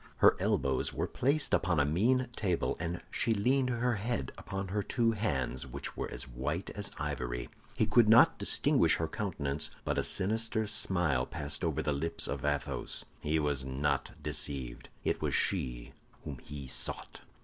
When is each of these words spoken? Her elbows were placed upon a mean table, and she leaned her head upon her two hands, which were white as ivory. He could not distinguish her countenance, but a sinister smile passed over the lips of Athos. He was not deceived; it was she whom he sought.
Her 0.17 0.35
elbows 0.39 0.91
were 0.95 1.05
placed 1.05 1.53
upon 1.53 1.79
a 1.79 1.85
mean 1.85 2.27
table, 2.35 2.75
and 2.79 3.03
she 3.11 3.35
leaned 3.35 3.69
her 3.69 3.97
head 3.97 4.31
upon 4.35 4.69
her 4.69 4.81
two 4.81 5.11
hands, 5.11 5.67
which 5.67 5.95
were 5.95 6.09
white 6.33 6.71
as 6.71 6.89
ivory. 6.97 7.49
He 7.77 7.85
could 7.85 8.09
not 8.09 8.39
distinguish 8.39 8.95
her 8.95 9.07
countenance, 9.07 9.69
but 9.85 9.99
a 9.99 10.03
sinister 10.03 10.65
smile 10.65 11.27
passed 11.27 11.63
over 11.63 11.83
the 11.83 11.93
lips 11.93 12.27
of 12.27 12.43
Athos. 12.43 13.05
He 13.21 13.37
was 13.37 13.63
not 13.63 14.13
deceived; 14.23 14.89
it 15.03 15.21
was 15.21 15.35
she 15.35 15.93
whom 16.25 16.39
he 16.39 16.65
sought. 16.65 17.21